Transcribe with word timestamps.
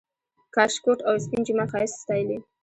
د 0.03 0.03
کاشکوټ 0.55 0.99
او 1.07 1.13
سپین 1.23 1.41
جومات 1.47 1.69
ښایست 1.71 1.95
ستایلی 2.03 2.37